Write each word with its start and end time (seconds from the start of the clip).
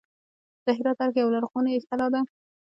د 0.65 0.67
هرات 0.77 0.99
ارګ 1.03 1.15
یوه 1.21 1.31
لرغونې 1.35 1.83
کلا 1.89 2.07
ده 2.13 2.21